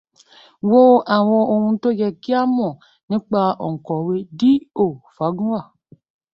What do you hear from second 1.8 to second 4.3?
tó yẹ kí o mọ̀ nípa òǹkọ̀wé